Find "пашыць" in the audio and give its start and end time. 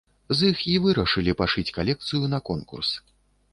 1.43-1.65